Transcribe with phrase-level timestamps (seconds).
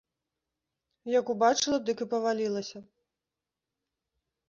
[1.19, 2.79] Як убачыла, дык і павалілася.